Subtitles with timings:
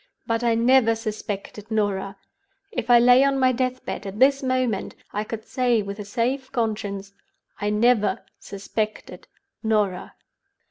[0.25, 2.17] But I never suspected Norah.
[2.71, 6.05] If I lay on my death bed at this moment I could say with a
[6.05, 7.13] safe conscience
[7.59, 9.27] I never suspected
[9.61, 10.15] Norah.